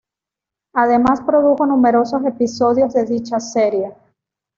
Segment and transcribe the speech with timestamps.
[0.73, 3.93] Además produjo numerosos episodios de dicha serie.